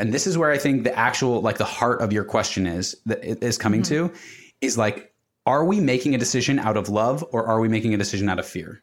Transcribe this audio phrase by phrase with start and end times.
[0.00, 2.96] And this is where I think the actual, like the heart of your question is,
[3.04, 4.08] that is coming mm-hmm.
[4.08, 4.14] to,
[4.62, 5.12] is like,
[5.44, 8.38] are we making a decision out of love or are we making a decision out
[8.38, 8.82] of fear?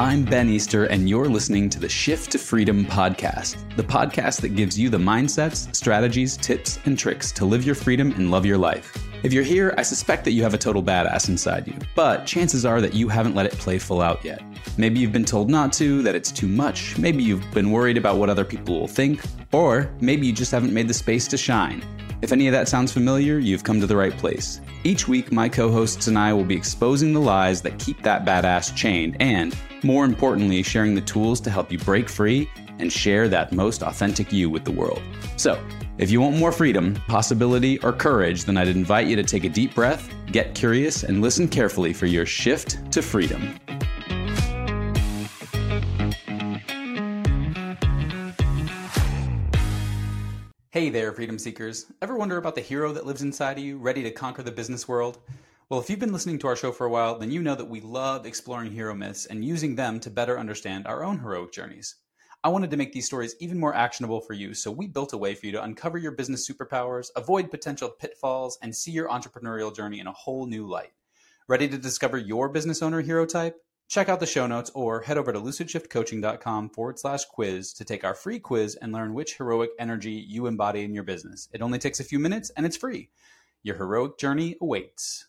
[0.00, 4.56] I'm Ben Easter, and you're listening to the Shift to Freedom podcast, the podcast that
[4.56, 8.58] gives you the mindsets, strategies, tips, and tricks to live your freedom and love your
[8.58, 9.05] life.
[9.22, 12.64] If you're here, I suspect that you have a total badass inside you, but chances
[12.66, 14.42] are that you haven't let it play full out yet.
[14.76, 18.18] Maybe you've been told not to, that it's too much, maybe you've been worried about
[18.18, 21.82] what other people will think, or maybe you just haven't made the space to shine.
[22.22, 24.60] If any of that sounds familiar, you've come to the right place.
[24.84, 28.24] Each week, my co hosts and I will be exposing the lies that keep that
[28.24, 33.28] badass chained and, more importantly, sharing the tools to help you break free and share
[33.28, 35.02] that most authentic you with the world.
[35.36, 35.60] So,
[35.98, 39.48] if you want more freedom, possibility, or courage, then I'd invite you to take a
[39.48, 43.58] deep breath, get curious, and listen carefully for your shift to freedom.
[50.76, 51.90] Hey there, freedom seekers.
[52.02, 54.86] Ever wonder about the hero that lives inside of you, ready to conquer the business
[54.86, 55.18] world?
[55.70, 57.70] Well, if you've been listening to our show for a while, then you know that
[57.70, 61.94] we love exploring hero myths and using them to better understand our own heroic journeys.
[62.46, 65.18] I wanted to make these stories even more actionable for you, so we built a
[65.18, 69.74] way for you to uncover your business superpowers, avoid potential pitfalls, and see your entrepreneurial
[69.74, 70.92] journey in a whole new light.
[71.48, 73.56] Ready to discover your business owner hero type?
[73.88, 78.04] Check out the show notes or head over to lucidshiftcoaching.com forward slash quiz to take
[78.04, 81.48] our free quiz and learn which heroic energy you embody in your business.
[81.52, 83.10] It only takes a few minutes and it's free.
[83.64, 85.26] Your heroic journey awaits.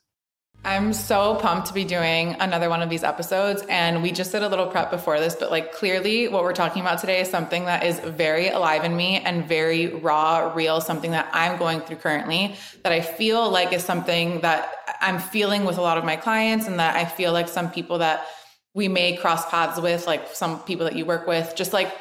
[0.65, 3.63] I'm so pumped to be doing another one of these episodes.
[3.69, 6.81] And we just did a little prep before this, but like clearly what we're talking
[6.81, 11.11] about today is something that is very alive in me and very raw, real, something
[11.11, 15.77] that I'm going through currently that I feel like is something that I'm feeling with
[15.77, 18.27] a lot of my clients and that I feel like some people that
[18.73, 21.55] we may cross paths with, like some people that you work with.
[21.55, 21.91] Just like,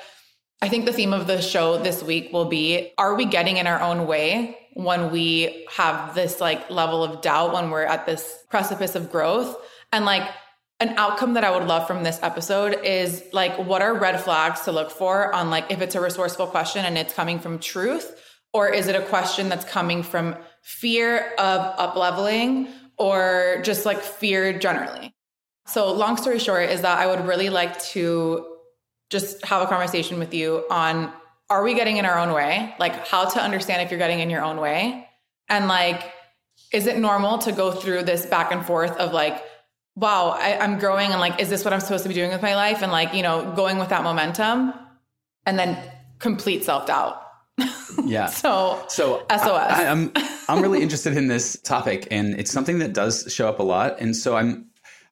[0.63, 3.67] I think the theme of the show this week will be Are we getting in
[3.67, 8.45] our own way when we have this like level of doubt when we're at this
[8.49, 9.57] precipice of growth?
[9.93, 10.29] And like,
[10.79, 14.61] an outcome that I would love from this episode is like, what are red flags
[14.63, 18.15] to look for on like if it's a resourceful question and it's coming from truth,
[18.53, 24.01] or is it a question that's coming from fear of up leveling or just like
[24.01, 25.15] fear generally?
[25.67, 28.56] So, long story short, is that I would really like to
[29.11, 31.13] just have a conversation with you on
[31.49, 32.75] are we getting in our own way?
[32.79, 35.09] Like, how to understand if you're getting in your own way.
[35.49, 36.13] And like,
[36.73, 39.43] is it normal to go through this back and forth of like,
[39.95, 42.43] wow, I, am growing and like, is this what I'm supposed to be doing with
[42.43, 42.83] my life?
[42.83, 44.75] And like, you know, going with that momentum
[45.47, 45.79] and then
[46.19, 47.23] complete self doubt.
[48.05, 48.27] Yeah.
[48.27, 49.41] so, so SOS.
[49.41, 50.13] I, I'm,
[50.49, 54.01] I'm really interested in this topic and it's something that does show up a lot.
[54.01, 54.66] And so I'm,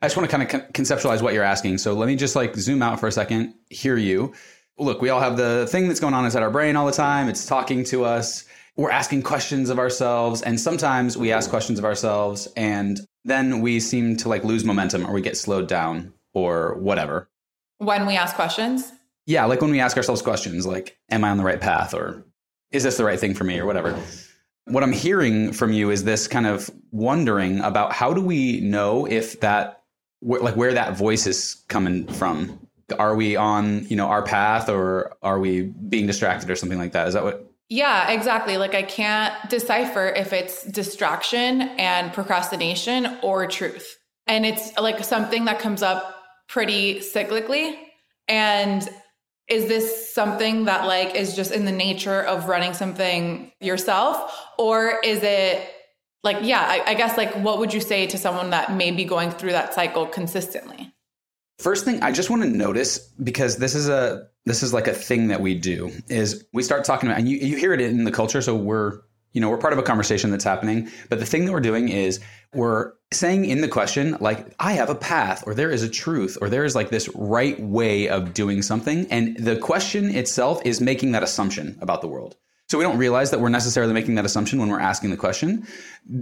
[0.05, 1.79] I just want to kind of conceptualize what you're asking.
[1.79, 4.35] So let me just like zoom out for a second, hear you.
[4.77, 7.31] Look, we all have the thing that's going on inside our brain all the time.
[7.31, 8.45] It's talking to us.
[8.77, 10.43] We're asking questions of ourselves.
[10.43, 15.07] And sometimes we ask questions of ourselves and then we seem to like lose momentum
[15.07, 17.31] or we get slowed down or whatever.
[17.79, 18.93] When we ask questions?
[19.25, 22.27] Yeah, like when we ask ourselves questions like, am I on the right path or
[22.73, 23.99] is this the right thing for me or whatever.
[24.67, 29.07] What I'm hearing from you is this kind of wondering about how do we know
[29.07, 29.81] if that
[30.25, 32.59] wh- like where that voice is coming from.
[32.99, 36.93] Are we on, you know, our path or are we being distracted or something like
[36.93, 37.09] that?
[37.09, 38.59] Is that what yeah, exactly.
[38.59, 43.97] Like I can't decipher if it's distraction and procrastination or truth.
[44.27, 46.15] And it's like something that comes up
[46.47, 47.75] pretty cyclically.
[48.29, 48.87] And
[49.49, 55.01] is this something that like is just in the nature of running something yourself or
[55.05, 55.69] is it
[56.25, 59.05] like yeah I, I, guess like what would you say to someone that may be
[59.05, 60.93] going through that cycle consistently?
[61.59, 64.93] First thing i just want to notice because this is a this is like a
[64.93, 68.05] thing that we do is we start talking about and you, you hear it in
[68.05, 69.01] the culture so we're
[69.35, 70.89] you know we're part of a conversation that's happening.
[71.11, 72.21] But the thing that we're doing is
[72.55, 76.38] we're saying in the question like i have a path or there is a truth
[76.41, 79.06] or there is like this right way of doing something.
[79.11, 82.37] And the question itself is making that assumption about the world
[82.69, 85.66] so we don't realize that we're necessarily making that assumption when we're asking the question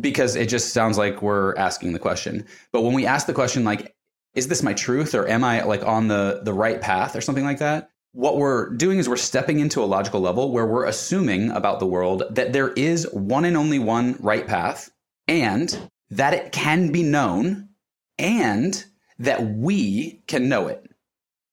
[0.00, 2.46] because it just sounds like we're asking the question.
[2.72, 3.94] But when we ask the question like
[4.34, 7.44] is this my truth or am I like on the the right path or something
[7.44, 7.90] like that?
[8.12, 11.86] What we're doing is we're stepping into a logical level where we're assuming about the
[11.86, 14.90] world that there is one and only one right path
[15.28, 17.70] and that it can be known
[18.18, 18.84] and
[19.18, 20.90] that we can know it.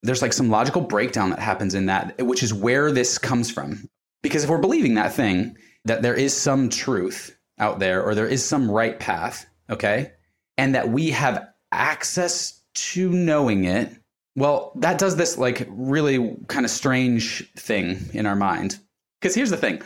[0.04, 3.90] There's like some logical breakdown that happens in that, which is where this comes from.
[4.22, 8.28] Because if we're believing that thing, that there is some truth out there or there
[8.28, 10.12] is some right path, okay?
[10.60, 13.90] and that we have access to knowing it,
[14.36, 18.78] well, that does this like really kind of strange thing in our mind.
[19.22, 19.82] Because here's the thing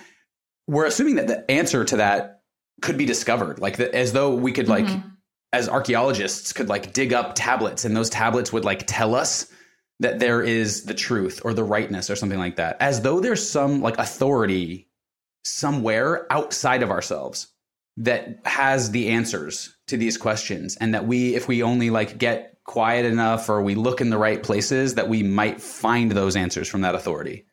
[0.67, 2.41] we're assuming that the answer to that
[2.81, 5.09] could be discovered, like the, as though we could, like, mm-hmm.
[5.51, 9.51] as archaeologists, could like dig up tablets and those tablets would like tell us
[10.03, 13.47] that there is the truth or the rightness or something like that, as though there's
[13.47, 14.89] some like authority
[15.45, 17.47] somewhere outside of ourselves
[17.97, 22.57] that has the answers to these questions and that we if we only like get
[22.65, 26.67] quiet enough or we look in the right places that we might find those answers
[26.67, 27.45] from that authority.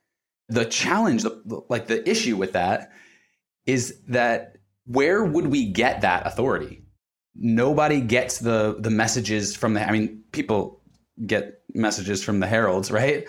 [0.48, 2.90] The challenge the, like the issue with that
[3.64, 4.56] is that
[4.86, 6.82] where would we get that authority?
[7.36, 10.79] Nobody gets the the messages from the i mean people
[11.26, 13.26] get messages from the heralds right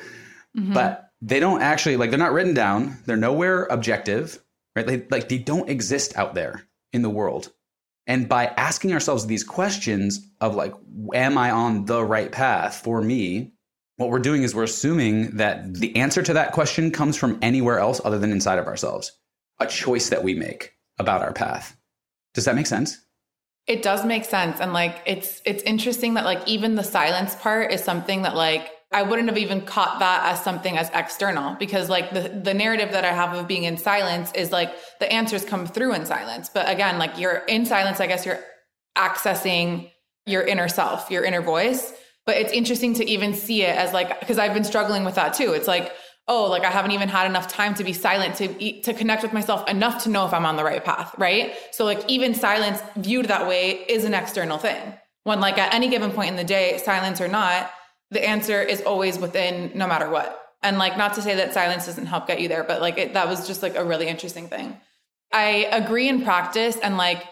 [0.58, 0.74] mm-hmm.
[0.74, 4.42] but they don't actually like they're not written down they're nowhere objective
[4.76, 7.52] right they, like they don't exist out there in the world.
[8.08, 10.74] And by asking ourselves these questions of like,
[11.14, 13.54] am I on the right path for me?
[13.98, 17.80] What we're doing is we're assuming that the answer to that question comes from anywhere
[17.80, 19.12] else other than inside of ourselves,
[19.60, 21.78] a choice that we make about our path.
[22.34, 23.00] Does that make sense?
[23.72, 24.60] It does make sense.
[24.60, 28.70] And like, it's, it's interesting that like even the silence part is something that like
[28.92, 32.92] I wouldn't have even caught that as something as external because like the, the narrative
[32.92, 36.50] that I have of being in silence is like the answers come through in silence.
[36.54, 38.42] But again, like you're in silence, I guess you're
[38.98, 39.90] accessing
[40.26, 41.94] your inner self, your inner voice.
[42.26, 45.34] But it's interesting to even see it as like, because I've been struggling with that
[45.34, 45.54] too.
[45.54, 45.94] It's like,
[46.28, 49.34] oh, like I haven't even had enough time to be silent to to connect with
[49.34, 51.54] myself enough to know if I'm on the right path, right?
[51.72, 54.94] So like even silence viewed that way is an external thing.
[55.24, 57.72] When like at any given point in the day, silence or not,
[58.12, 60.38] the answer is always within no matter what.
[60.64, 63.14] And like, not to say that silence doesn't help get you there, but like, it,
[63.14, 64.78] that was just like a really interesting thing.
[65.34, 67.24] I agree in practice and like,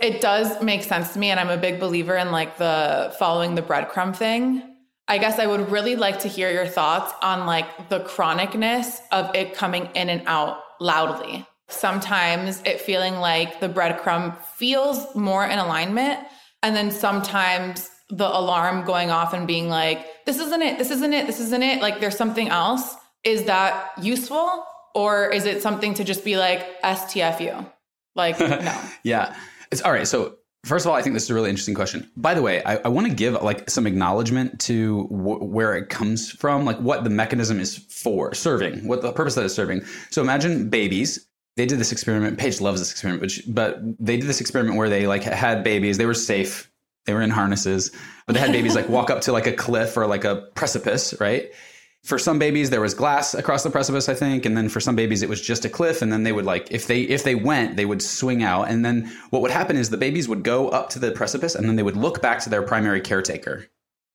[0.00, 1.30] it does make sense to me.
[1.30, 4.71] And I'm a big believer in like the following the breadcrumb thing.
[5.08, 9.34] I guess I would really like to hear your thoughts on like the chronicness of
[9.34, 11.46] it coming in and out loudly.
[11.68, 16.20] Sometimes it feeling like the breadcrumb feels more in alignment.
[16.62, 21.12] And then sometimes the alarm going off and being like, this isn't it, this isn't
[21.12, 22.94] it, this isn't it, like there's something else.
[23.24, 24.64] Is that useful?
[24.94, 27.70] Or is it something to just be like, STFU?
[28.14, 28.80] Like, no.
[29.02, 29.34] yeah.
[29.70, 30.06] It's all right.
[30.06, 32.10] So, first of all, I think this is a really interesting question.
[32.16, 35.88] By the way, I, I want to give like some acknowledgement to w- where it
[35.88, 39.82] comes from, like what the mechanism is for serving, what the purpose that is serving.
[40.10, 41.26] So, imagine babies
[41.56, 42.38] they did this experiment.
[42.38, 45.98] Paige loves this experiment, which, but they did this experiment where they like had babies.
[45.98, 46.72] They were safe
[47.04, 47.90] they were in harnesses,
[48.26, 51.14] but they had babies like walk up to like a cliff or like a precipice,
[51.20, 51.52] right?
[52.02, 54.96] For some babies there was glass across the precipice, I think, and then for some
[54.96, 57.34] babies it was just a cliff and then they would like if they if they
[57.34, 60.68] went, they would swing out and then what would happen is the babies would go
[60.68, 63.68] up to the precipice and then they would look back to their primary caretaker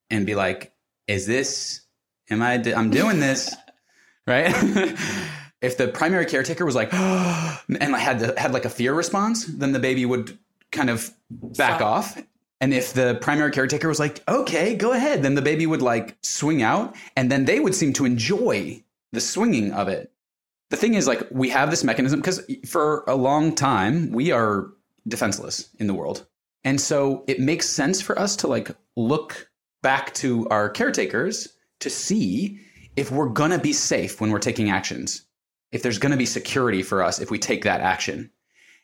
[0.10, 0.74] and be like,
[1.08, 1.82] "Is this
[2.30, 3.56] am I I'm doing this?"
[4.28, 4.54] right?
[5.62, 9.80] if the primary caretaker was like and had had like a fear response, then the
[9.80, 10.38] baby would
[10.72, 11.82] kind of back Stop.
[11.82, 12.24] off
[12.60, 16.18] and if the primary caretaker was like, okay, go ahead, then the baby would like
[16.24, 20.12] swing out and then they would seem to enjoy the swinging of it.
[20.70, 24.68] The thing is, like, we have this mechanism because for a long time, we are
[25.08, 26.26] defenseless in the world.
[26.64, 29.50] And so it makes sense for us to like look
[29.82, 31.48] back to our caretakers
[31.80, 32.60] to see
[32.96, 35.24] if we're going to be safe when we're taking actions,
[35.72, 38.32] if there's going to be security for us if we take that action.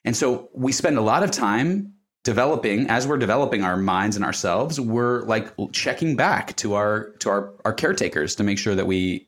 [0.05, 1.92] And so we spend a lot of time
[2.23, 7.29] developing as we're developing our minds and ourselves we're like checking back to our to
[7.29, 9.27] our our caretakers to make sure that we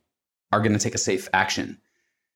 [0.51, 1.77] are going to take a safe action.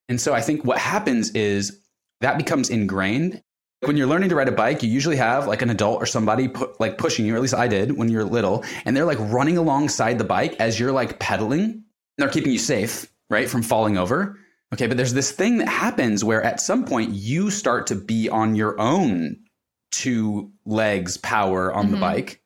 [0.10, 1.80] And so i think what happens is
[2.22, 3.42] that becomes ingrained.
[3.82, 6.50] When you're learning to ride a bike you usually have like an adult or somebody
[6.50, 9.20] put, like pushing you or at least i did when you're little and they're like
[9.20, 11.62] running alongside the bike as you're like pedaling.
[11.62, 11.84] And
[12.18, 14.38] they're keeping you safe right from falling over.
[14.74, 18.28] Okay but there's this thing that happens where at some point you start to be
[18.28, 19.38] on your own
[19.92, 21.96] two legs power on mm-hmm.
[21.96, 22.42] the bike.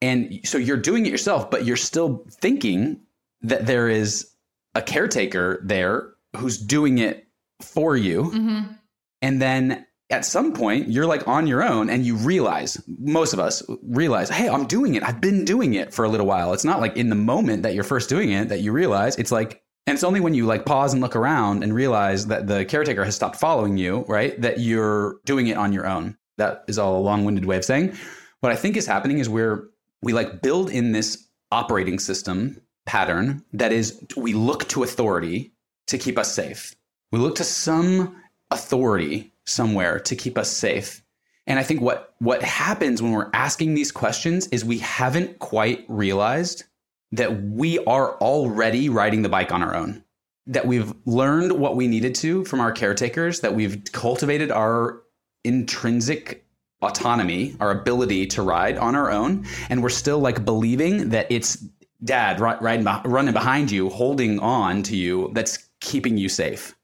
[0.00, 3.00] And so you're doing it yourself, but you're still thinking
[3.42, 4.28] that there is
[4.74, 7.28] a caretaker there who's doing it
[7.60, 8.24] for you.
[8.24, 8.72] Mm-hmm.
[9.20, 13.38] And then at some point, you're like on your own and you realize, most of
[13.38, 15.02] us realize, hey, I'm doing it.
[15.02, 16.52] I've been doing it for a little while.
[16.52, 19.16] It's not like in the moment that you're first doing it that you realize.
[19.16, 22.46] It's like, and it's only when you like pause and look around and realize that
[22.46, 24.40] the caretaker has stopped following you, right?
[24.40, 26.16] That you're doing it on your own.
[26.38, 27.96] That is all a long-winded way of saying
[28.42, 29.68] what I think is happening is where
[30.02, 35.52] we like build in this operating system pattern that is we look to authority
[35.86, 36.74] to keep us safe.
[37.12, 38.16] We look to some
[38.50, 41.04] authority somewhere to keep us safe.
[41.46, 45.84] And I think what what happens when we're asking these questions is we haven't quite
[45.88, 46.64] realized
[47.12, 50.02] that we are already riding the bike on our own.
[50.46, 55.02] That we've learned what we needed to from our caretakers, that we've cultivated our
[55.44, 56.44] intrinsic
[56.82, 61.64] autonomy, our ability to ride on our own, and we're still like believing that it's
[62.04, 66.74] dad riding running behind you, holding on to you that's keeping you safe.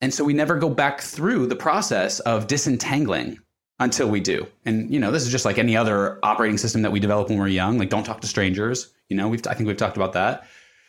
[0.00, 3.38] And so we never go back through the process of disentangling
[3.80, 4.46] until we do.
[4.64, 7.38] And you know, this is just like any other operating system that we develop when
[7.38, 7.78] we're young.
[7.78, 8.92] Like, don't talk to strangers.
[9.08, 10.46] You know, we've I think we've talked about that.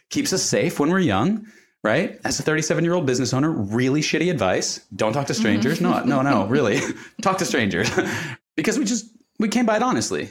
[0.10, 1.48] Keeps us safe when we're young,
[1.84, 2.20] right?
[2.24, 4.86] As a 37 year old business owner, really shitty advice.
[4.96, 5.80] Don't talk to strangers.
[5.80, 6.10] Mm-hmm.
[6.10, 6.80] no, no, no, really,
[7.22, 7.90] talk to strangers
[8.56, 9.06] because we just
[9.38, 10.30] we came by it honestly.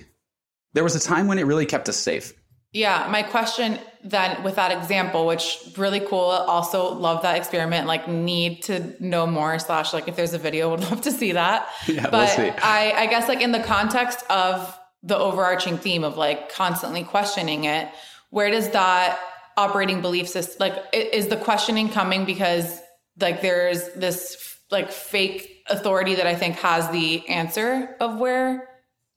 [0.74, 2.34] There was a time when it really kept us safe.
[2.72, 6.18] Yeah, my question then with that example, which really cool.
[6.18, 7.86] Also love that experiment.
[7.86, 9.58] Like need to know more.
[9.58, 11.68] Slash, like if there's a video, would love to see that.
[11.86, 12.50] Yeah, but we'll see.
[12.62, 17.64] I, I guess like in the context of the overarching theme of like constantly questioning
[17.64, 17.88] it,
[18.30, 19.18] where does that
[19.58, 22.80] operating belief system like is the questioning coming because
[23.20, 28.68] like there's this like fake authority that I think has the answer of where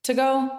[0.03, 0.49] to go?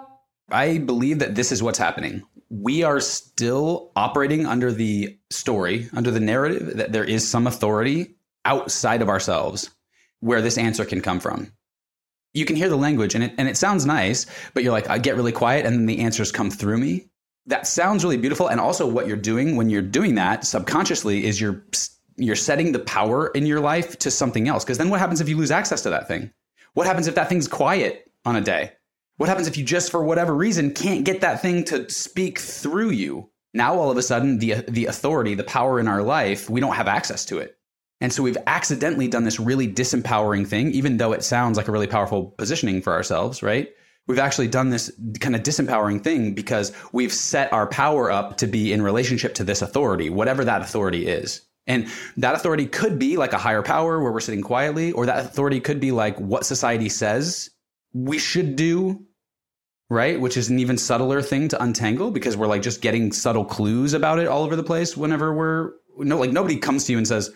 [0.49, 2.23] I believe that this is what's happening
[2.61, 8.15] we are still operating under the story, under the narrative that there is some authority
[8.45, 9.71] outside of ourselves
[10.19, 11.51] where this answer can come from.
[12.33, 14.99] You can hear the language and it, and it sounds nice, but you're like, I
[14.99, 17.07] get really quiet and then the answers come through me.
[17.45, 18.47] That sounds really beautiful.
[18.47, 21.63] And also, what you're doing when you're doing that subconsciously is you're
[22.15, 24.63] you're setting the power in your life to something else.
[24.63, 26.31] Because then what happens if you lose access to that thing?
[26.73, 28.71] What happens if that thing's quiet on a day?
[29.17, 32.91] What happens if you just, for whatever reason, can't get that thing to speak through
[32.91, 33.29] you?
[33.53, 36.75] Now, all of a sudden, the, the authority, the power in our life, we don't
[36.75, 37.57] have access to it.
[38.01, 41.71] And so we've accidentally done this really disempowering thing, even though it sounds like a
[41.71, 43.69] really powerful positioning for ourselves, right?
[44.07, 48.47] We've actually done this kind of disempowering thing because we've set our power up to
[48.47, 51.41] be in relationship to this authority, whatever that authority is.
[51.67, 55.25] And that authority could be like a higher power where we're sitting quietly, or that
[55.25, 57.49] authority could be like what society says
[57.93, 59.05] we should do
[59.89, 63.45] right which is an even subtler thing to untangle because we're like just getting subtle
[63.45, 66.97] clues about it all over the place whenever we're no like nobody comes to you
[66.97, 67.31] and says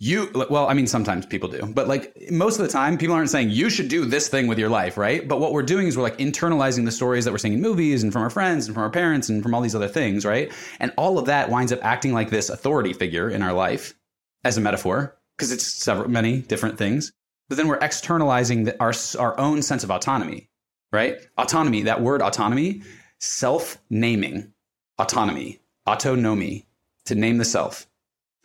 [0.00, 3.30] you well i mean sometimes people do but like most of the time people aren't
[3.30, 5.96] saying you should do this thing with your life right but what we're doing is
[5.96, 8.74] we're like internalizing the stories that we're seeing in movies and from our friends and
[8.74, 11.70] from our parents and from all these other things right and all of that winds
[11.70, 13.94] up acting like this authority figure in our life
[14.42, 17.12] as a metaphor because it's several many different things
[17.50, 20.48] but then we're externalizing the, our, our own sense of autonomy,
[20.92, 21.18] right?
[21.36, 22.82] Autonomy, that word autonomy,
[23.18, 24.52] self naming,
[25.00, 26.68] autonomy, autonomy,
[27.06, 27.88] to name the self.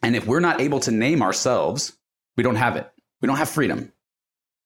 [0.05, 1.97] And if we're not able to name ourselves,
[2.37, 2.87] we don't have it.
[3.21, 3.91] We don't have freedom.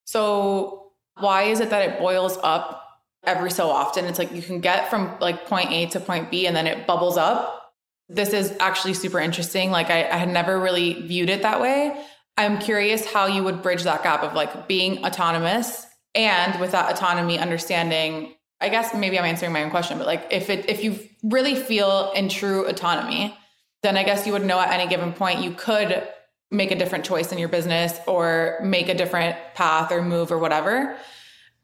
[0.03, 2.83] So, why is it that it boils up
[3.23, 4.03] every so often?
[4.03, 6.85] It's like you can get from like point A to point B and then it
[6.85, 7.73] bubbles up.
[8.09, 9.71] This is actually super interesting.
[9.71, 12.03] Like, I, I had never really viewed it that way.
[12.35, 16.91] I'm curious how you would bridge that gap of like being autonomous and with that
[16.91, 20.83] autonomy understanding I guess maybe I'm answering my own question, but like if it if
[20.83, 23.38] you really feel in true autonomy,
[23.83, 26.07] then I guess you would know at any given point you could
[26.51, 30.37] make a different choice in your business or make a different path or move or
[30.37, 30.97] whatever.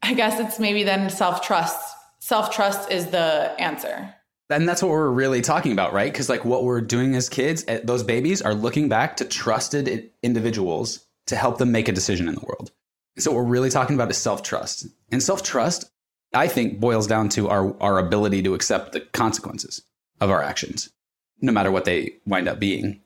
[0.02, 1.78] I guess it's maybe then self-trust.
[2.20, 4.14] Self-trust is the answer.
[4.48, 6.12] And that's what we're really talking about, right?
[6.12, 10.10] Because like what we're doing as kids, eh, those babies are looking back to trusted
[10.22, 12.70] individuals to help them make a decision in the world.
[13.18, 14.86] So what we're really talking about is self-trust.
[15.10, 15.90] And self-trust,
[16.32, 19.82] I think, boils down to our, our ability to accept the consequences
[20.20, 20.90] of our actions,
[21.40, 23.00] no matter what they wind up being,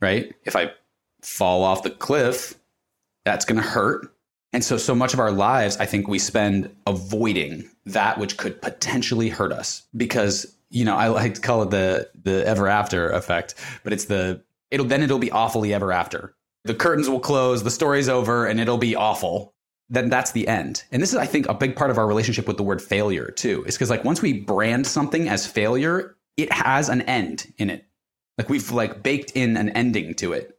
[0.00, 0.34] right?
[0.44, 0.72] If I
[1.22, 2.54] fall off the cliff,
[3.24, 4.12] that's going to hurt.
[4.52, 8.62] And so, so much of our lives, I think we spend avoiding that which could
[8.62, 13.10] potentially hurt us because you know, I like to call it the the ever after
[13.10, 16.34] effect, but it's the it'll then it'll be awfully ever after.
[16.64, 19.54] The curtains will close, the story's over, and it'll be awful.
[19.88, 20.82] Then that's the end.
[20.90, 23.30] And this is, I think, a big part of our relationship with the word failure
[23.30, 23.62] too.
[23.66, 27.86] Is because like once we brand something as failure, it has an end in it.
[28.38, 30.58] Like we've like baked in an ending to it.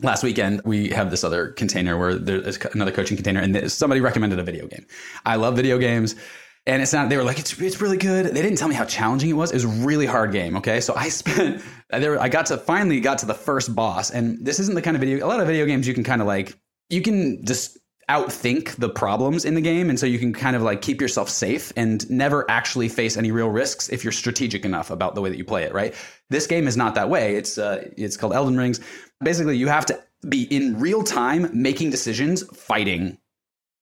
[0.00, 4.38] Last weekend, we have this other container where there's another coaching container, and somebody recommended
[4.38, 4.84] a video game.
[5.24, 6.16] I love video games.
[6.64, 8.26] And it's not, they were like, it's, it's really good.
[8.26, 9.50] They didn't tell me how challenging it was.
[9.50, 10.56] It was a really hard game.
[10.58, 10.80] Okay.
[10.80, 11.60] So I spent,
[11.90, 14.10] there, I got to finally got to the first boss.
[14.10, 16.20] And this isn't the kind of video, a lot of video games you can kind
[16.20, 16.56] of like,
[16.88, 17.78] you can just
[18.10, 19.88] outthink the problems in the game.
[19.88, 23.30] And so you can kind of like keep yourself safe and never actually face any
[23.30, 25.72] real risks if you're strategic enough about the way that you play it.
[25.72, 25.94] Right.
[26.28, 27.36] This game is not that way.
[27.36, 28.80] It's, uh, it's called Elden Rings.
[29.22, 33.18] Basically, you have to be in real time making decisions, fighting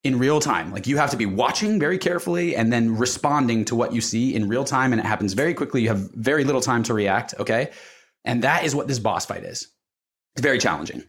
[0.04, 0.72] in real time.
[0.72, 4.34] Like you have to be watching very carefully and then responding to what you see
[4.34, 4.92] in real time.
[4.92, 5.82] And it happens very quickly.
[5.82, 7.34] You have very little time to react.
[7.38, 7.70] Okay.
[8.24, 9.68] And that is what this boss fight is.
[10.34, 11.04] It's very challenging.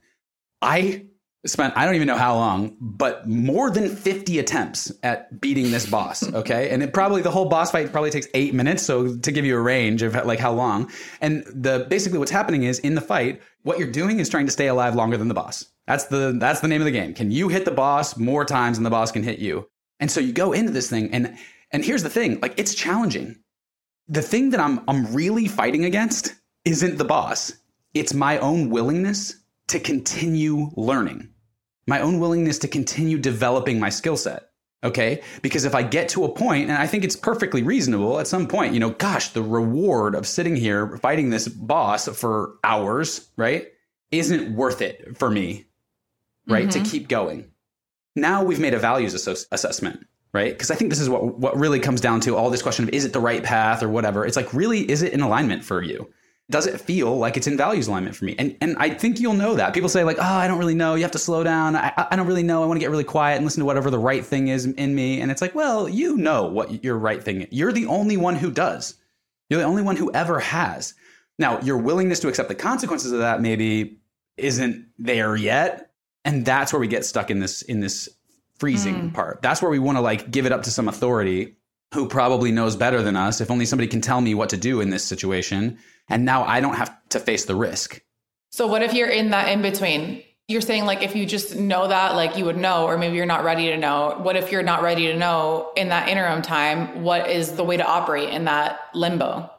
[0.61, 1.05] I
[1.45, 5.89] spent I don't even know how long, but more than 50 attempts at beating this
[5.89, 6.69] boss, okay?
[6.69, 9.57] And it probably the whole boss fight probably takes 8 minutes, so to give you
[9.57, 10.91] a range of like how long.
[11.19, 14.51] And the basically what's happening is in the fight, what you're doing is trying to
[14.51, 15.65] stay alive longer than the boss.
[15.87, 17.13] That's the that's the name of the game.
[17.13, 19.67] Can you hit the boss more times than the boss can hit you?
[19.99, 21.37] And so you go into this thing and
[21.71, 23.37] and here's the thing, like it's challenging.
[24.07, 27.53] The thing that I'm I'm really fighting against isn't the boss.
[27.93, 29.35] It's my own willingness
[29.67, 31.29] to continue learning,
[31.91, 34.47] my own willingness to continue developing my skill set.
[34.81, 35.21] Okay.
[35.41, 38.47] Because if I get to a point, and I think it's perfectly reasonable at some
[38.47, 43.67] point, you know, gosh, the reward of sitting here fighting this boss for hours, right,
[44.09, 45.65] isn't worth it for me,
[46.47, 46.83] right, mm-hmm.
[46.83, 47.51] to keep going.
[48.15, 50.53] Now we've made a values ass- assessment, right?
[50.53, 52.93] Because I think this is what, what really comes down to all this question of
[52.93, 54.25] is it the right path or whatever.
[54.25, 56.09] It's like, really, is it in alignment for you?
[56.51, 58.35] Does it feel like it's in values alignment for me?
[58.37, 59.73] And and I think you'll know that.
[59.73, 60.95] People say like, oh, I don't really know.
[60.95, 61.75] You have to slow down.
[61.75, 62.61] I, I don't really know.
[62.61, 64.93] I want to get really quiet and listen to whatever the right thing is in
[64.93, 65.21] me.
[65.21, 67.47] And it's like, well, you know what your right thing is.
[67.51, 68.95] You're the only one who does.
[69.49, 70.93] You're the only one who ever has.
[71.39, 73.99] Now, your willingness to accept the consequences of that maybe
[74.37, 75.91] isn't there yet.
[76.23, 78.09] And that's where we get stuck in this in this
[78.59, 79.13] freezing mm.
[79.13, 79.41] part.
[79.41, 81.55] That's where we want to like give it up to some authority
[81.93, 83.41] who probably knows better than us.
[83.41, 85.77] If only somebody can tell me what to do in this situation
[86.11, 88.01] and now I don't have to face the risk.
[88.51, 90.23] So what if you're in that in between?
[90.47, 93.25] You're saying like if you just know that like you would know or maybe you're
[93.25, 94.19] not ready to know.
[94.21, 97.03] What if you're not ready to know in that interim time?
[97.03, 99.49] What is the way to operate in that limbo?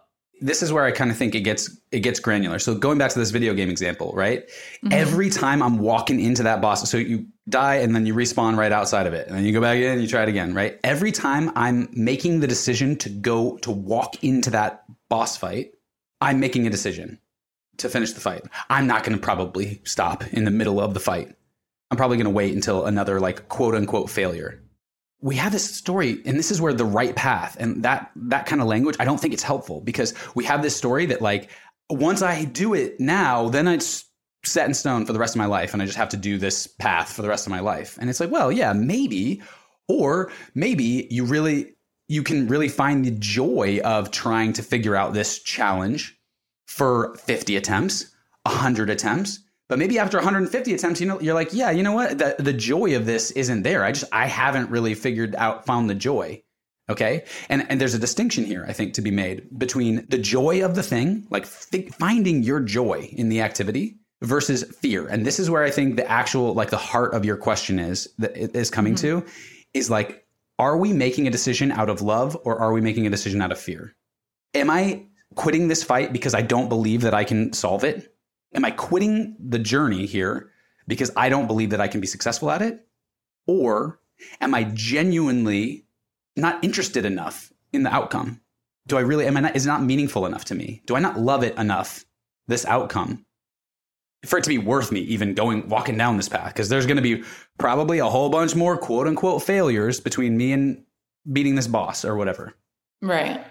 [0.43, 2.59] this is where I kind of think it gets it gets granular.
[2.59, 4.47] So going back to this video game example, right?
[4.49, 4.93] Mm-hmm.
[4.93, 8.73] Every time I'm walking into that boss, so you die and then you respawn right
[8.73, 10.79] outside of it, and then you go back in, and you try it again, right?
[10.85, 15.73] Every time I'm making the decision to go to walk into that boss fight,
[16.23, 17.19] I'm making a decision
[17.79, 18.42] to finish the fight.
[18.70, 21.35] I'm not going to probably stop in the middle of the fight.
[21.90, 24.62] I'm probably going to wait until another like quote unquote failure.
[25.20, 28.62] We have this story and this is where the right path and that that kind
[28.62, 31.51] of language I don't think it's helpful because we have this story that like
[31.90, 34.05] once I do it now then it's
[34.44, 36.38] set in stone for the rest of my life and I just have to do
[36.38, 37.99] this path for the rest of my life.
[38.01, 39.42] And it's like, well, yeah, maybe
[39.88, 41.75] or maybe you really
[42.09, 46.19] you can really find the joy of trying to figure out this challenge
[46.67, 49.41] for 50 attempts, 100 attempts.
[49.69, 52.19] But maybe after 150 attempts, you know, you're like, yeah, you know what?
[52.19, 53.85] The, the joy of this isn't there.
[53.85, 56.43] I just, I haven't really figured out, found the joy.
[56.91, 57.25] Okay.
[57.49, 60.75] And, and there's a distinction here, I think, to be made between the joy of
[60.75, 65.07] the thing, like f- finding your joy in the activity versus fear.
[65.07, 68.12] And this is where I think the actual, like the heart of your question is,
[68.19, 69.21] that is coming mm-hmm.
[69.21, 69.31] to
[69.73, 70.27] is like,
[70.62, 73.51] are we making a decision out of love or are we making a decision out
[73.51, 73.96] of fear?
[74.55, 78.14] Am I quitting this fight because I don't believe that I can solve it?
[78.55, 80.51] Am I quitting the journey here
[80.87, 82.87] because I don't believe that I can be successful at it?
[83.48, 83.98] Or
[84.40, 85.87] am I genuinely
[86.37, 88.40] not interested enough in the outcome?
[88.87, 90.83] Do I really, am I not, is it not meaningful enough to me?
[90.87, 92.05] Do I not love it enough,
[92.46, 93.27] this outcome,
[94.25, 96.97] for it to be worth me even going walking down this path because there's going
[96.97, 97.25] to be
[97.59, 100.85] probably a whole bunch more quote unquote failures between me and
[101.31, 102.55] beating this boss or whatever.
[103.01, 103.45] Right.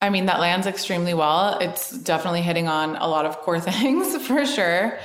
[0.00, 1.58] I mean that lands extremely well.
[1.58, 4.98] It's definitely hitting on a lot of core things for sure.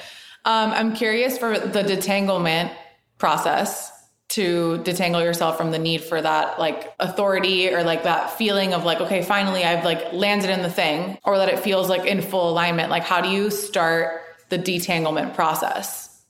[0.46, 2.74] Um, I'm curious for the detanglement
[3.18, 3.92] process
[4.30, 8.84] to detangle yourself from the need for that like authority or like that feeling of
[8.84, 12.22] like okay finally I've like landed in the thing or that it feels like in
[12.22, 16.24] full alignment like how do you start the detanglement process?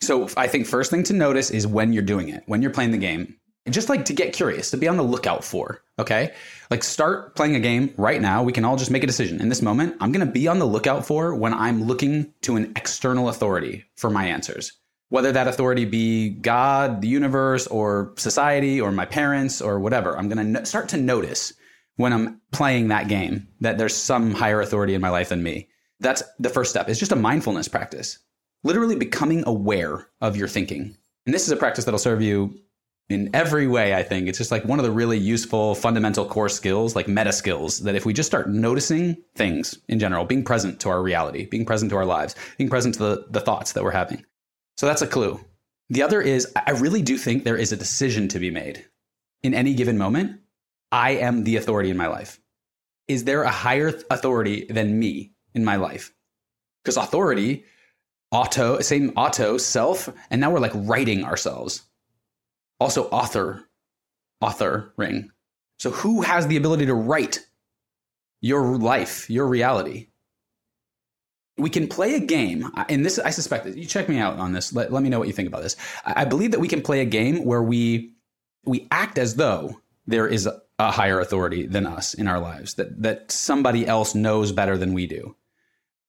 [0.00, 2.90] So I think first thing to notice is when you're doing it, when you're playing
[2.90, 3.36] the game.
[3.70, 6.34] Just like to get curious, to be on the lookout for, okay?
[6.68, 8.42] Like start playing a game right now.
[8.42, 9.40] We can all just make a decision.
[9.40, 12.56] In this moment, I'm going to be on the lookout for when I'm looking to
[12.56, 14.72] an external authority for my answers.
[15.10, 20.28] Whether that authority be God, the universe, or society, or my parents, or whatever, I'm
[20.28, 21.52] going to start to notice
[21.94, 25.68] when I'm playing that game that there's some higher authority in my life than me.
[26.02, 26.88] That's the first step.
[26.88, 28.18] It's just a mindfulness practice.
[28.64, 30.96] Literally becoming aware of your thinking.
[31.26, 32.58] And this is a practice that'll serve you
[33.08, 34.26] in every way, I think.
[34.26, 37.94] It's just like one of the really useful fundamental core skills, like meta skills, that
[37.94, 41.90] if we just start noticing things in general, being present to our reality, being present
[41.90, 44.24] to our lives, being present to the, the thoughts that we're having.
[44.76, 45.40] So that's a clue.
[45.90, 48.84] The other is I really do think there is a decision to be made.
[49.42, 50.40] In any given moment,
[50.90, 52.40] I am the authority in my life.
[53.08, 56.12] Is there a higher authority than me in my life.
[56.82, 57.64] Because authority,
[58.30, 61.82] auto, same auto, self, and now we're like writing ourselves.
[62.82, 63.68] also author,
[64.40, 65.30] author ring.
[65.78, 67.40] So who has the ability to write
[68.40, 70.08] your life, your reality?
[71.58, 73.66] We can play a game, uh, and this I suspect.
[73.66, 74.72] You check me out on this.
[74.72, 75.76] Let, let me know what you think about this.
[76.04, 78.14] I believe that we can play a game where we
[78.64, 83.02] we act as though there is a higher authority than us in our lives, that
[83.02, 85.36] that somebody else knows better than we do.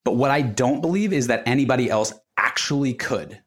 [0.05, 3.41] But what I don't believe is that anybody else actually could.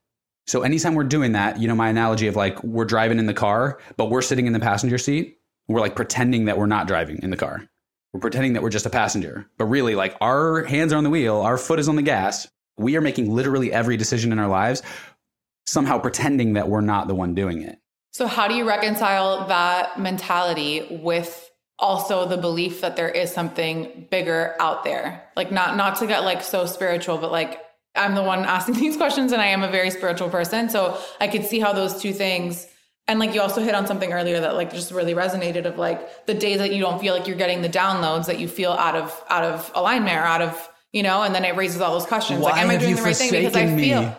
[0.46, 3.34] So anytime we're doing that, you know, my analogy of like we're driving in the
[3.34, 5.38] car, but we're sitting in the passenger seat,
[5.68, 7.68] we're like pretending that we're not driving in the car.
[8.12, 9.46] We're pretending that we're just a passenger.
[9.58, 12.48] But really, like our hands are on the wheel, our foot is on the gas.
[12.78, 14.82] We are making literally every decision in our lives,
[15.66, 17.78] somehow pretending that we're not the one doing it.
[18.12, 21.45] So, how do you reconcile that mentality with
[21.78, 25.28] also the belief that there is something bigger out there?
[25.36, 27.60] Like, not not to get like so spiritual, but like
[27.94, 31.28] I'm the one asking these questions, and I am a very spiritual person, so I
[31.28, 32.66] could see how those two things
[33.08, 36.26] and like you also hit on something earlier that like just really resonated of like
[36.26, 38.96] the days that you don't feel like you're getting the downloads that you feel out
[38.96, 42.06] of out of alignment or out of you know and then it raises all those
[42.06, 44.12] questions Why like am i doing the right thing because i me?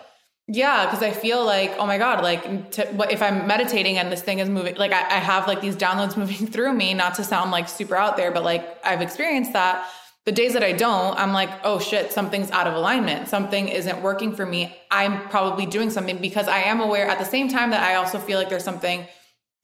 [0.48, 4.12] Yeah because i feel like oh my god like to, what if i'm meditating and
[4.12, 7.16] this thing is moving like I, I have like these downloads moving through me not
[7.16, 9.88] to sound like super out there but like i've experienced that
[10.28, 13.30] the days that I don't, I'm like, oh shit, something's out of alignment.
[13.30, 14.76] Something isn't working for me.
[14.92, 18.20] I'm probably doing something because I am aware at the same time that I also
[18.20, 19.08] feel like there's something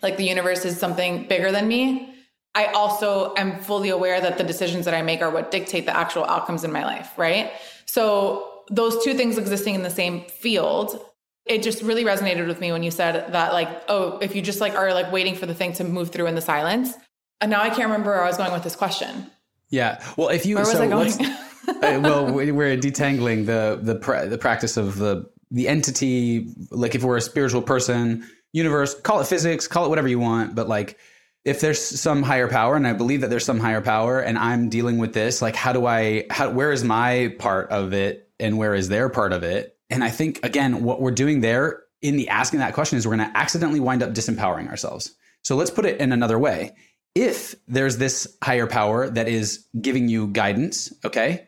[0.02, 2.15] like the universe is something bigger than me.
[2.56, 5.93] I also am fully aware that the decisions that I make are what dictate the
[5.93, 7.52] actual outcomes in my life, right?
[7.86, 10.99] So those two things existing in the same field,
[11.45, 14.62] it just really resonated with me when you said that like, oh, if you just
[14.62, 16.93] like are like waiting for the thing to move through in the silence.
[17.41, 19.30] And now I can't remember where I was going with this question.
[19.69, 20.02] Yeah.
[20.17, 21.12] Well, if you where was so I going?
[21.67, 26.47] uh, well, we're detangling the the pra- the practice of the the entity.
[26.71, 30.56] Like if we're a spiritual person, universe, call it physics, call it whatever you want,
[30.56, 30.97] but like
[31.45, 34.69] if there's some higher power and i believe that there's some higher power and i'm
[34.69, 38.58] dealing with this like how do i how where is my part of it and
[38.58, 42.17] where is their part of it and i think again what we're doing there in
[42.17, 45.71] the asking that question is we're going to accidentally wind up disempowering ourselves so let's
[45.71, 46.73] put it in another way
[47.15, 51.47] if there's this higher power that is giving you guidance, okay,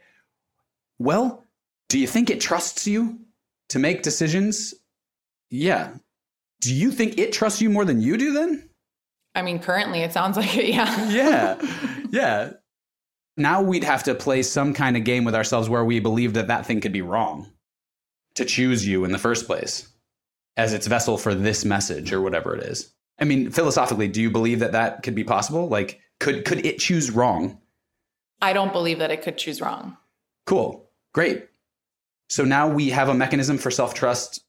[0.99, 1.43] well,
[1.89, 3.19] do you think it trusts you
[3.69, 4.73] to make decisions?
[5.49, 5.93] Yeah.
[6.61, 8.69] Do you think it trusts you more than you do then?
[9.33, 11.09] I mean, currently it sounds like it, yeah.
[11.09, 11.57] yeah.
[12.11, 12.51] Yeah.
[13.37, 16.47] Now we'd have to play some kind of game with ourselves where we believe that
[16.47, 17.51] that thing could be wrong
[18.35, 19.89] to choose you in the first place
[20.57, 22.93] as its vessel for this message or whatever it is.
[23.19, 25.67] I mean, philosophically, do you believe that that could be possible?
[25.67, 27.59] Like, could could it choose wrong?
[28.41, 29.97] I don't believe that it could choose wrong.
[30.45, 31.47] Cool, great.
[32.29, 34.43] So now we have a mechanism for self trust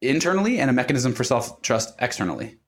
[0.00, 2.58] internally and a mechanism for self trust externally.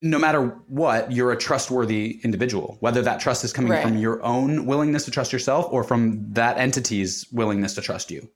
[0.00, 3.82] No matter what, you're a trustworthy individual, whether that trust is coming right.
[3.82, 8.30] from your own willingness to trust yourself or from that entity's willingness to trust you.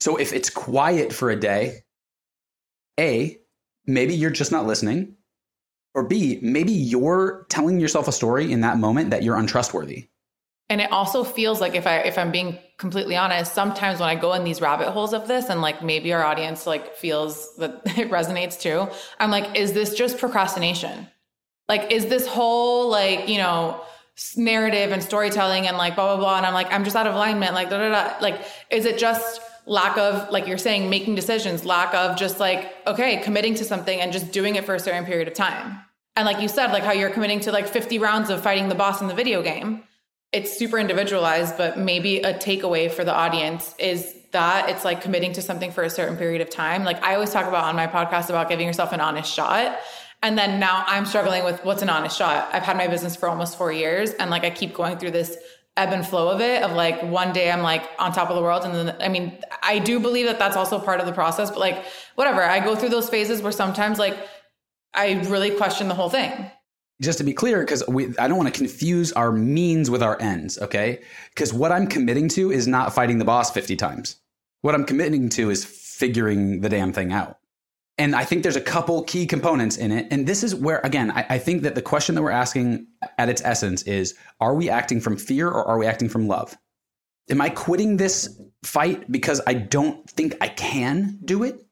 [0.00, 1.82] So if it's quiet for a day,
[3.00, 3.38] A,
[3.86, 5.16] maybe you're just not listening
[5.96, 10.08] or B, maybe you're telling yourself a story in that moment that you're untrustworthy.
[10.68, 14.16] And it also feels like if I if I'm being completely honest, sometimes when I
[14.16, 17.82] go in these rabbit holes of this and like maybe our audience like feels that
[17.98, 18.88] it resonates too,
[19.20, 21.06] I'm like, is this just procrastination?
[21.68, 23.80] Like, is this whole like, you know,
[24.36, 26.36] narrative and storytelling and like blah blah blah.
[26.38, 28.18] And I'm like, I'm just out of alignment, like da da da.
[28.20, 32.72] Like, is it just lack of like you're saying making decisions lack of just like
[32.86, 35.80] okay committing to something and just doing it for a certain period of time
[36.14, 38.76] and like you said like how you're committing to like 50 rounds of fighting the
[38.76, 39.82] boss in the video game
[40.36, 45.32] it's super individualized but maybe a takeaway for the audience is that it's like committing
[45.32, 46.84] to something for a certain period of time.
[46.84, 49.78] Like i always talk about on my podcast about giving yourself an honest shot.
[50.22, 52.48] And then now i'm struggling with what's an honest shot.
[52.52, 55.36] I've had my business for almost four years and like i keep going through this
[55.76, 58.40] ebb and flow of it of like one day i'm like on top of the
[58.40, 61.50] world and then i mean i do believe that that's also part of the process
[61.50, 61.84] but like
[62.16, 62.42] whatever.
[62.42, 64.18] I go through those phases where sometimes like
[64.92, 66.50] I really question the whole thing.
[67.00, 67.82] Just to be clear, because
[68.18, 71.02] I don't want to confuse our means with our ends, okay?
[71.30, 74.16] Because what I'm committing to is not fighting the boss 50 times.
[74.62, 77.38] What I'm committing to is figuring the damn thing out.
[77.98, 80.06] And I think there's a couple key components in it.
[80.10, 82.86] And this is where, again, I, I think that the question that we're asking
[83.18, 86.56] at its essence is are we acting from fear or are we acting from love?
[87.30, 91.66] Am I quitting this fight because I don't think I can do it?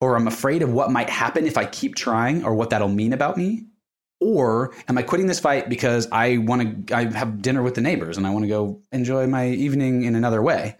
[0.00, 3.12] or I'm afraid of what might happen if I keep trying or what that'll mean
[3.12, 3.66] about me?
[4.20, 7.80] Or am I quitting this fight because I want to I have dinner with the
[7.80, 10.76] neighbors and I want to go enjoy my evening in another way?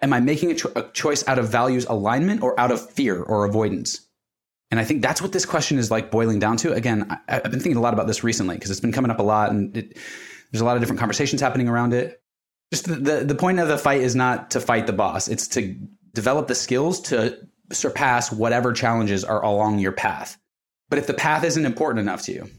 [0.00, 3.20] Am I making a, cho- a choice out of values alignment or out of fear
[3.20, 4.06] or avoidance?
[4.70, 6.72] And I think that's what this question is like boiling down to.
[6.72, 9.18] Again, I, have been thinking a lot about this recently because it's been coming up
[9.18, 9.98] a lot and it,
[10.50, 12.22] there's a lot of different conversations happening around it.
[12.72, 15.46] Just the, the, the point of the fight is not to fight the boss, it's
[15.48, 15.76] to
[16.14, 17.38] develop the skills to
[17.70, 20.38] surpass whatever challenges are along your path.
[20.92, 22.50] But if the path isn't important enough to you,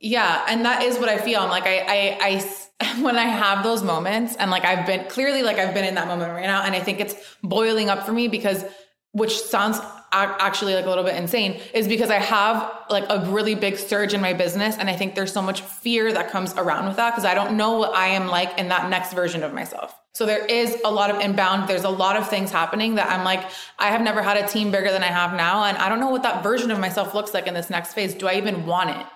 [0.00, 1.38] yeah, and that is what I feel.
[1.38, 2.40] I'm like I I
[2.80, 5.94] I when I have those moments and like I've been clearly like I've been in
[5.94, 8.64] that moment right now and I think it's boiling up for me because
[9.12, 9.78] which sounds
[10.10, 14.14] actually like a little bit insane is because I have like a really big surge
[14.14, 17.12] in my business and I think there's so much fear that comes around with that
[17.12, 19.94] because I don't know what I am like in that next version of myself.
[20.16, 23.22] So there is a lot of inbound there's a lot of things happening that I'm
[23.22, 23.44] like
[23.78, 26.08] I have never had a team bigger than I have now and I don't know
[26.08, 28.14] what that version of myself looks like in this next phase.
[28.14, 29.06] Do I even want it?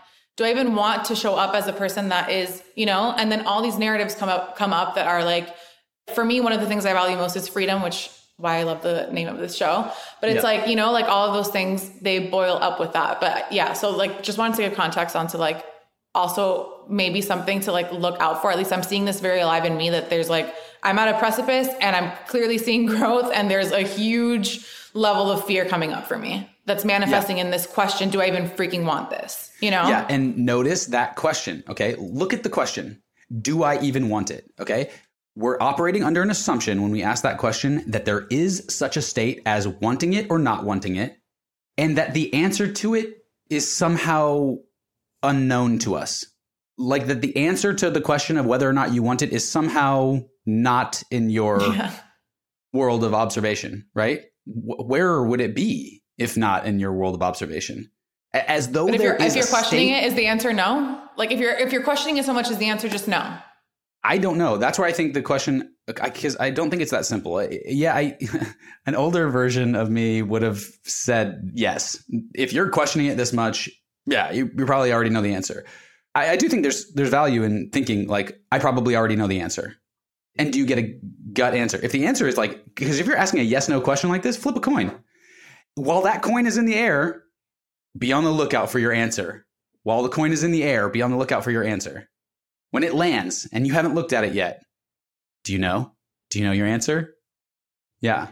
[0.40, 3.30] do I even want to show up as a person that is, you know, and
[3.30, 5.54] then all these narratives come up come up that are like
[6.14, 8.82] for me one of the things I value most is freedom, which why I love
[8.82, 9.92] the name of this show.
[10.22, 10.44] But it's yep.
[10.44, 13.20] like, you know, like all of those things they boil up with that.
[13.20, 15.62] But yeah, so like just wanted to give context onto like
[16.14, 18.50] also maybe something to like look out for.
[18.50, 21.18] At least I'm seeing this very alive in me that there's like I'm at a
[21.18, 26.06] precipice and I'm clearly seeing growth and there's a huge level of fear coming up
[26.06, 27.44] for me that's manifesting yeah.
[27.44, 29.52] in this question do i even freaking want this?
[29.60, 29.88] You know?
[29.88, 31.94] Yeah and notice that question okay?
[31.96, 33.02] Look at the question
[33.40, 34.90] do i even want it okay?
[35.36, 39.02] We're operating under an assumption when we ask that question that there is such a
[39.02, 41.16] state as wanting it or not wanting it
[41.78, 44.56] and that the answer to it is somehow
[45.22, 46.24] unknown to us
[46.80, 49.48] like that the answer to the question of whether or not you want it is
[49.48, 51.92] somehow not in your yeah.
[52.72, 57.90] world of observation right where would it be if not in your world of observation?
[58.32, 61.02] As though but if you're, if you're questioning state, it, is the answer no?
[61.16, 63.36] Like if you're if you're questioning it so much, is the answer just no?
[64.04, 64.56] I don't know.
[64.56, 67.46] That's where I think the question, because I, I, don't think it's that simple.
[67.66, 68.16] Yeah, I,
[68.86, 72.02] an older version of me would have said yes.
[72.34, 73.68] If you're questioning it this much,
[74.06, 75.66] yeah, you, you probably already know the answer.
[76.14, 79.40] I, I, do think there's there's value in thinking like I probably already know the
[79.40, 79.76] answer.
[80.38, 80.98] And do you get a
[81.32, 81.78] gut answer?
[81.82, 84.36] If the answer is like, because if you're asking a yes no question like this,
[84.36, 85.02] flip a coin
[85.74, 87.24] while that coin is in the air,
[87.96, 89.46] be on the lookout for your answer.
[89.82, 92.08] While the coin is in the air, be on the lookout for your answer.
[92.70, 94.62] When it lands and you haven't looked at it yet,
[95.44, 95.92] do you know?
[96.30, 97.14] Do you know your answer?
[98.00, 98.28] Yeah.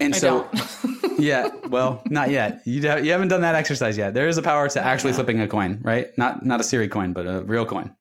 [0.00, 0.50] And I so,
[1.18, 2.62] yeah, well, not yet.
[2.64, 4.14] You, you haven't done that exercise yet.
[4.14, 6.08] There is a power to actually flipping a coin, right?
[6.18, 7.94] Not not a Siri coin, but a real coin.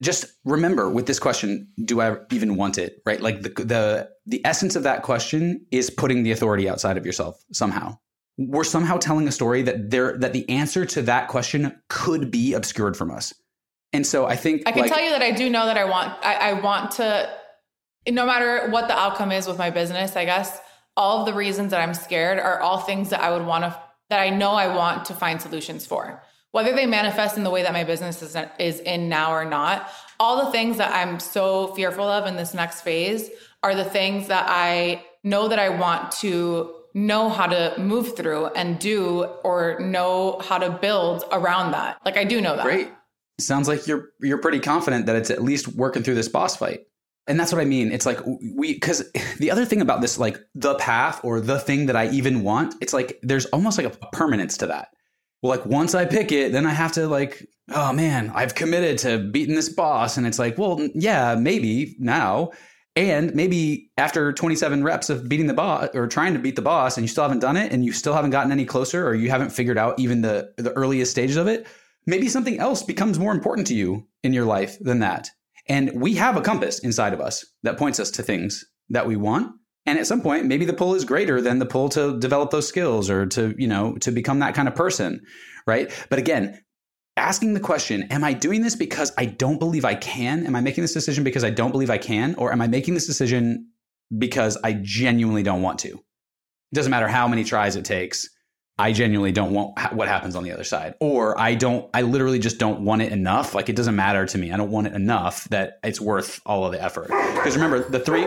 [0.00, 3.02] Just remember with this question, do I even want it?
[3.04, 3.20] Right?
[3.20, 7.42] Like the the the essence of that question is putting the authority outside of yourself
[7.52, 7.98] somehow
[8.38, 12.54] we're somehow telling a story that there that the answer to that question could be
[12.54, 13.32] obscured from us.
[13.92, 15.84] And so I think I can like, tell you that I do know that I
[15.84, 17.30] want I, I want to
[18.08, 20.58] no matter what the outcome is with my business, I guess
[20.96, 23.78] all of the reasons that I'm scared are all things that I would want to
[24.10, 26.22] that I know I want to find solutions for.
[26.50, 29.90] Whether they manifest in the way that my business is, is in now or not,
[30.20, 33.30] all the things that I'm so fearful of in this next phase
[33.62, 38.46] are the things that I know that I want to know how to move through
[38.48, 41.98] and do or know how to build around that.
[42.04, 42.64] Like I do know that.
[42.64, 42.90] Great.
[43.40, 46.86] Sounds like you're you're pretty confident that it's at least working through this boss fight.
[47.26, 47.92] And that's what I mean.
[47.92, 48.20] It's like
[48.54, 49.04] we cuz
[49.38, 52.74] the other thing about this like the path or the thing that I even want,
[52.80, 54.88] it's like there's almost like a permanence to that.
[55.42, 58.98] Well, like once I pick it, then I have to like, oh man, I've committed
[58.98, 62.52] to beating this boss and it's like, well, yeah, maybe now
[62.94, 66.96] and maybe after 27 reps of beating the boss or trying to beat the boss
[66.96, 69.30] and you still haven't done it and you still haven't gotten any closer or you
[69.30, 71.66] haven't figured out even the, the earliest stages of it,
[72.06, 75.30] maybe something else becomes more important to you in your life than that.
[75.68, 79.16] And we have a compass inside of us that points us to things that we
[79.16, 79.52] want.
[79.86, 82.68] And at some point, maybe the pull is greater than the pull to develop those
[82.68, 85.20] skills or to, you know, to become that kind of person.
[85.66, 85.90] Right.
[86.08, 86.60] But again,
[87.16, 90.46] asking the question, am I doing this because I don't believe I can?
[90.46, 92.34] Am I making this decision because I don't believe I can?
[92.36, 93.68] Or am I making this decision
[94.16, 95.88] because I genuinely don't want to?
[95.88, 98.28] It doesn't matter how many tries it takes.
[98.78, 100.94] I genuinely don't want what happens on the other side.
[101.00, 103.54] Or I don't, I literally just don't want it enough.
[103.54, 104.50] Like it doesn't matter to me.
[104.52, 107.08] I don't want it enough that it's worth all of the effort.
[107.08, 108.26] Because remember, the three,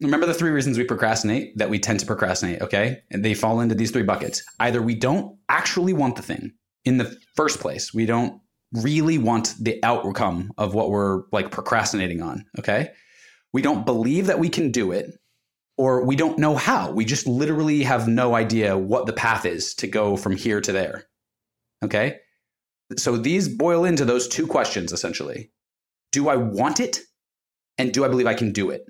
[0.00, 3.02] remember the three reasons we procrastinate that we tend to procrastinate, okay?
[3.10, 4.42] And they fall into these three buckets.
[4.60, 6.52] Either we don't actually want the thing,
[6.86, 7.92] in the first place.
[7.92, 8.40] We don't
[8.72, 12.46] really want the outcome of what we're like procrastinating on.
[12.58, 12.92] Okay.
[13.52, 15.18] We don't believe that we can do it
[15.78, 16.90] or we don't know how.
[16.90, 20.72] We just literally have no idea what the path is to go from here to
[20.72, 21.04] there.
[21.84, 22.18] Okay.
[22.96, 25.50] So these boil into those two questions essentially
[26.12, 27.00] Do I want it?
[27.78, 28.84] And do I believe I can do it?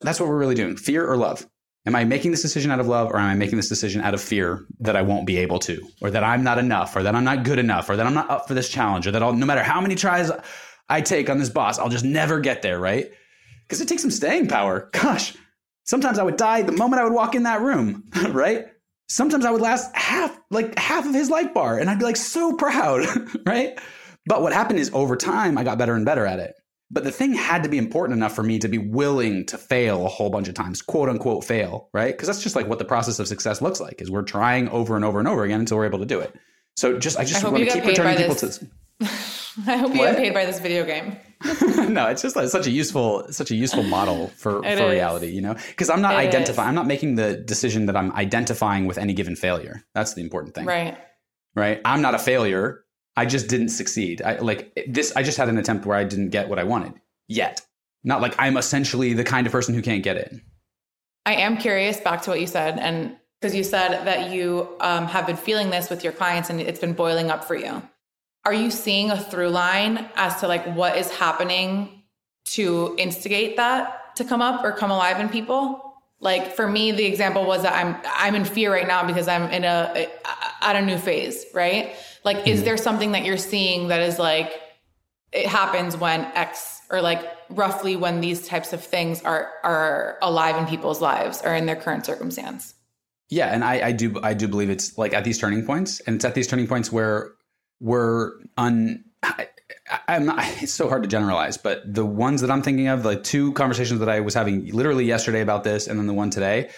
[0.00, 1.46] That's what we're really doing fear or love.
[1.86, 4.14] Am I making this decision out of love or am I making this decision out
[4.14, 7.14] of fear that I won't be able to, or that I'm not enough, or that
[7.14, 9.32] I'm not good enough, or that I'm not up for this challenge, or that I'll,
[9.32, 10.30] no matter how many tries
[10.90, 13.10] I take on this boss, I'll just never get there, right?
[13.66, 14.90] Because it takes some staying power.
[14.92, 15.34] Gosh,
[15.84, 18.66] sometimes I would die the moment I would walk in that room, right?
[19.08, 22.16] Sometimes I would last half, like half of his life bar, and I'd be like
[22.16, 23.06] so proud,
[23.46, 23.78] right?
[24.26, 26.54] But what happened is over time, I got better and better at it.
[26.92, 30.04] But the thing had to be important enough for me to be willing to fail
[30.04, 32.12] a whole bunch of times, quote unquote fail, right?
[32.12, 34.96] Because that's just like what the process of success looks like is we're trying over
[34.96, 36.34] and over and over again until we're able to do it.
[36.76, 38.58] So just I just I want to keep returning people this.
[38.58, 38.66] to
[39.66, 41.16] I hope you get paid by this video game.
[41.92, 44.90] no, it's just like such a useful, such a useful model for, It for is.
[44.90, 45.54] reality, you know?
[45.68, 46.68] Because I'm not identifying.
[46.68, 49.82] I'm not making the decision that I'm identifying with any given failure.
[49.94, 50.98] That's the important thing, Right.
[51.56, 51.80] right?
[51.84, 52.84] I'm not a failure.
[53.16, 54.22] I just didn't succeed.
[54.22, 55.12] I like this.
[55.16, 56.94] I just had an attempt where I didn't get what I wanted
[57.26, 57.60] yet.
[58.04, 60.32] Not like I'm essentially the kind of person who can't get it.
[61.26, 65.06] I am curious back to what you said, and because you said that you um,
[65.06, 67.82] have been feeling this with your clients and it's been boiling up for you.
[68.44, 72.02] Are you seeing a through line as to like what is happening
[72.44, 75.94] to instigate that to come up or come alive in people?
[76.20, 79.50] Like for me, the example was that I'm I'm in fear right now because I'm
[79.50, 80.08] in a
[80.62, 81.94] at a new phase, right?
[82.24, 82.64] Like, is mm-hmm.
[82.66, 84.60] there something that you're seeing that is like
[85.32, 90.56] it happens when X or like roughly when these types of things are are alive
[90.56, 92.74] in people's lives or in their current circumstance.
[93.28, 96.16] Yeah, and I, I do I do believe it's like at these turning points, and
[96.16, 97.32] it's at these turning points where
[97.80, 99.04] we're un.
[99.22, 99.48] I,
[100.08, 100.44] I'm not.
[100.62, 104.00] It's so hard to generalize, but the ones that I'm thinking of, the two conversations
[104.00, 106.70] that I was having literally yesterday about this, and then the one today,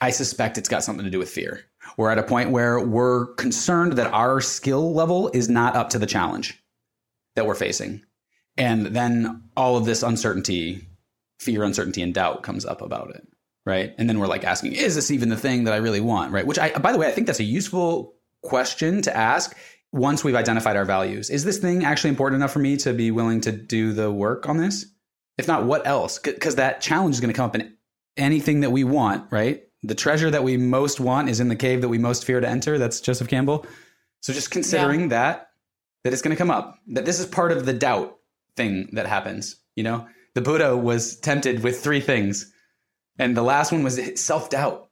[0.00, 1.60] I suspect it's got something to do with fear.
[1.96, 5.98] We're at a point where we're concerned that our skill level is not up to
[5.98, 6.62] the challenge
[7.36, 8.02] that we're facing,
[8.56, 10.86] and then all of this uncertainty,
[11.40, 13.26] fear, uncertainty, and doubt comes up about it
[13.64, 13.94] right?
[13.98, 16.46] And then we're like asking, is this even the thing that I really want, right?
[16.46, 19.56] Which I, by the way, I think that's a useful question to ask
[19.92, 21.30] once we've identified our values.
[21.30, 24.48] Is this thing actually important enough for me to be willing to do the work
[24.48, 24.86] on this?
[25.38, 26.18] If not, what else?
[26.18, 27.76] Because that challenge is going to come up in
[28.16, 29.62] anything that we want, right?
[29.82, 32.48] The treasure that we most want is in the cave that we most fear to
[32.48, 32.78] enter.
[32.78, 33.66] That's Joseph Campbell.
[34.20, 35.48] So just considering that,
[36.04, 38.16] that it's going to come up, that this is part of the doubt
[38.56, 39.56] thing that happens.
[39.74, 42.52] You know, the Buddha was tempted with three things
[43.18, 44.88] and the last one was self doubt.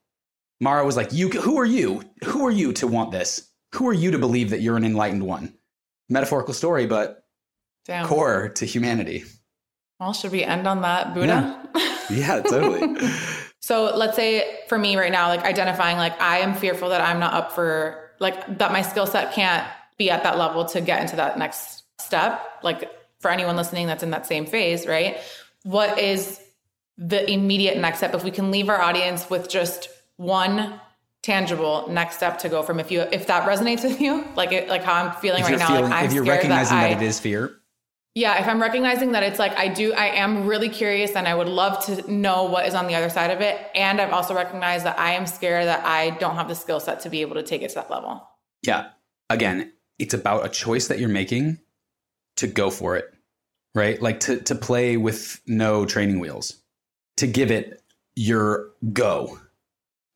[0.59, 2.03] Mara was like, "You, who are you?
[2.25, 3.50] Who are you to want this?
[3.75, 5.55] Who are you to believe that you're an enlightened one?"
[6.09, 7.23] Metaphorical story, but
[7.85, 8.05] Damn.
[8.05, 9.23] core to humanity.
[9.99, 11.69] Well, should we end on that, Buddha?
[12.09, 12.97] Yeah, totally.
[13.61, 17.19] so let's say for me right now, like identifying like I am fearful that I'm
[17.19, 21.01] not up for like that my skill set can't be at that level to get
[21.01, 22.41] into that next step.
[22.63, 25.17] Like for anyone listening that's in that same phase, right?
[25.63, 26.39] What is
[26.97, 30.79] the immediate next step if we can leave our audience with just one
[31.23, 34.67] tangible next step to go from if you if that resonates with you like it
[34.67, 37.01] like how i'm feeling if right now feeling, like i'm if you're recognizing that, that,
[37.01, 37.59] it is fear,
[38.15, 41.35] yeah if i'm recognizing that it's like i do i am really curious and i
[41.35, 44.33] would love to know what is on the other side of it and i've also
[44.33, 47.35] recognized that i am scared that i don't have the skill set to be able
[47.35, 48.27] to take it to that level
[48.63, 48.89] yeah.
[49.29, 51.59] Again, it's about a choice that you're making
[52.37, 53.13] to go for it,
[53.75, 54.01] right?
[54.01, 56.61] Like to to play with no training wheels,
[57.17, 57.81] to give it
[58.15, 59.39] your go.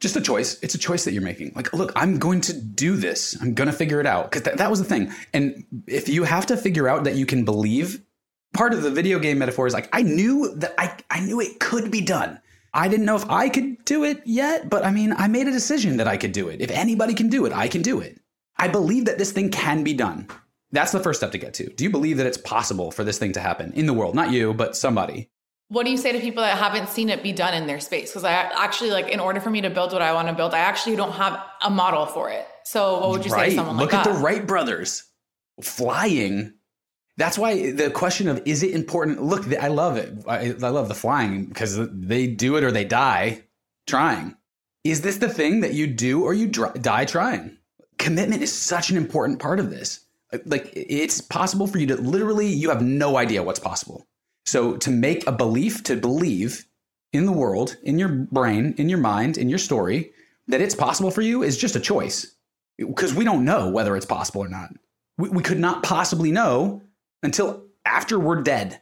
[0.06, 0.60] Just a choice.
[0.62, 1.54] It's a choice that you're making.
[1.56, 3.36] Like, look, I'm going to do this.
[3.41, 4.30] I'm going to figure it out.
[4.30, 5.12] Because that, that was the thing.
[5.34, 8.04] And if you have to figure out that you can believe,
[8.54, 11.60] part of the video game metaphor is like, I knew that I, I knew it
[11.60, 12.39] could be done.
[12.72, 15.52] I didn't know if I could do it yet, but I mean, I made a
[15.52, 16.62] decision that I could do it.
[16.62, 18.22] If anybody can do it, I can do it.
[18.60, 20.28] I believe that this thing can be done.
[20.72, 21.68] That's the first step to get to.
[21.68, 24.13] Do you believe that it's possible for this thing to happen in the world?
[24.13, 25.32] Not you, but somebody.
[25.69, 28.12] What do you say to people that haven't seen it be done in their space
[28.12, 30.54] because i actually like in order for me to build what i want to build
[30.54, 33.78] i actually don't have a model for it so what would you say to someone
[33.78, 35.04] Look like at that the Wright brothers
[35.62, 36.54] flying.
[37.17, 39.23] That's why the question of is it important?
[39.23, 40.13] Look, I love it.
[40.28, 43.43] I, I love the flying because they do it or they die
[43.88, 44.36] trying.
[44.84, 47.58] Is this the thing that you do or you die trying?
[47.97, 50.02] Commitment is such an important part of this.
[50.46, 54.06] Like it's possible for you to literally, you have no idea what's possible.
[54.46, 56.65] So to make a belief, to believe
[57.13, 60.12] in the world, in your brain, in your mind, in your story,
[60.48, 62.35] that it's possible for you is just a choice
[62.77, 64.69] because we don't know whether it's possible or not.
[65.17, 66.81] We, we could not possibly know
[67.23, 68.81] until after we're dead.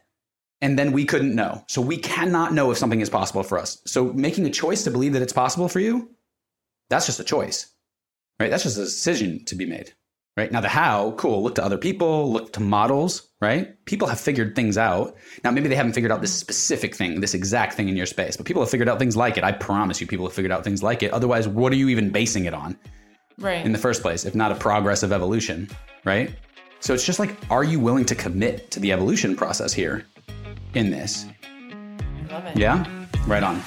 [0.60, 1.62] And then we couldn't know.
[1.68, 3.82] So we cannot know if something is possible for us.
[3.86, 6.10] So making a choice to believe that it's possible for you,
[6.88, 7.70] that's just a choice,
[8.40, 8.50] right?
[8.50, 9.92] That's just a decision to be made.
[10.36, 10.50] Right?
[10.50, 13.82] Now, the how, cool, look to other people, look to models, right?
[13.84, 15.16] People have figured things out.
[15.44, 16.40] Now, maybe they haven't figured out this mm-hmm.
[16.40, 19.36] specific thing, this exact thing in your space, but people have figured out things like
[19.36, 19.44] it.
[19.44, 21.12] I promise you, people have figured out things like it.
[21.12, 22.76] Otherwise, what are you even basing it on
[23.38, 23.64] Right.
[23.64, 25.68] in the first place, if not a progressive evolution,
[26.04, 26.32] right?
[26.78, 30.04] So it's just like, are you willing to commit to the evolution process here
[30.74, 31.26] in this?
[32.30, 32.56] Love it.
[32.56, 32.84] Yeah?
[33.26, 33.60] Right on.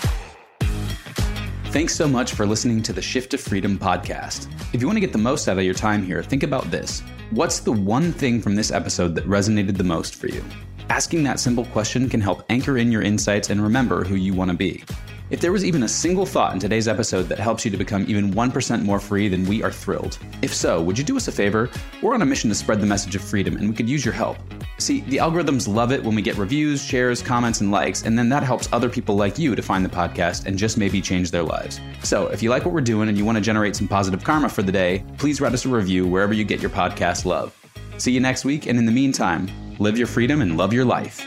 [1.71, 4.47] Thanks so much for listening to the Shift to Freedom podcast.
[4.73, 7.03] If you want to get the most out of your time here, think about this.
[7.31, 10.43] What's the one thing from this episode that resonated the most for you?
[10.89, 14.49] Asking that simple question can help anchor in your insights and remember who you want
[14.49, 14.85] to be.
[15.29, 18.05] If there was even a single thought in today's episode that helps you to become
[18.07, 20.17] even 1% more free, then we are thrilled.
[20.41, 21.69] If so, would you do us a favor?
[22.01, 24.13] We're on a mission to spread the message of freedom, and we could use your
[24.13, 24.37] help.
[24.77, 28.29] See, the algorithms love it when we get reviews, shares, comments, and likes, and then
[28.29, 31.43] that helps other people like you to find the podcast and just maybe change their
[31.43, 31.81] lives.
[32.03, 34.47] So, if you like what we're doing and you want to generate some positive karma
[34.47, 37.53] for the day, please write us a review wherever you get your podcast love.
[37.97, 41.21] See you next week, and in the meantime, live your freedom and love your life.